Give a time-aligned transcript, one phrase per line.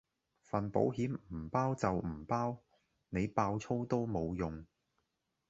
[0.41, 2.57] 份保險唔包就唔包，
[3.09, 4.65] 你爆粗都冇用